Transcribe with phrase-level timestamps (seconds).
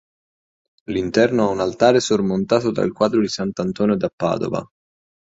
[0.85, 4.67] L'interno ha un altare sormontato dal quadro di Sant'Antonio da Padova.